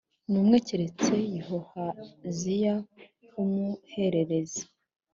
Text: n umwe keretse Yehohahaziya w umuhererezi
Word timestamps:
n 0.29 0.33
umwe 0.41 0.57
keretse 0.67 1.13
Yehohahaziya 1.35 2.75
w 3.33 3.35
umuhererezi 3.43 4.63